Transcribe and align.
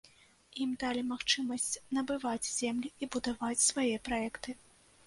Ім 0.63 0.71
далі 0.83 1.03
магчымасць 1.11 1.69
набываць 1.99 2.49
землі 2.57 2.93
і 3.03 3.13
будаваць 3.19 3.57
свае 3.69 3.93
праекты. 4.11 4.61